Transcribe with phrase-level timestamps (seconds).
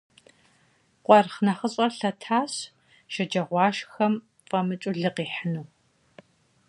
[1.05, 2.53] Къуаргъ нэхъыщӀэр лъэтащ,
[3.13, 4.13] шэджагъуашхэм
[4.47, 5.67] фӀэмыкӀыу лы къихьыну.